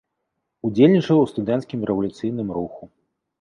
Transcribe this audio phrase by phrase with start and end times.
[0.67, 2.83] Удзельнічаў у студэнцкім рэвалюцыйным руху.